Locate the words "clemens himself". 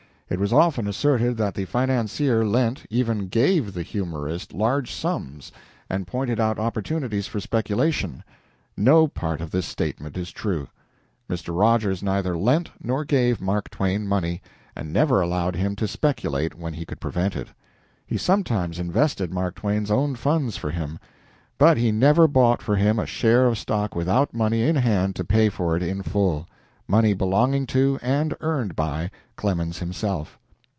29.37-30.37